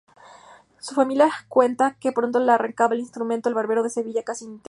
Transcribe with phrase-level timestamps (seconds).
[0.79, 4.59] Su familia cuenta que pronto le arrancaba al instrumento "El Barbero de Sevilla"casi íntegro.